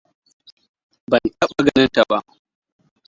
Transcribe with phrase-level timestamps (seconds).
[1.09, 2.17] Ban taɓa ganin ta ba.